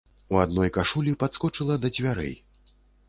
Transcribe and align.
У 0.35 0.39
адной 0.43 0.71
кашулі 0.77 1.13
падскочыла 1.25 1.77
да 1.85 1.93
дзвярэй. 1.99 2.35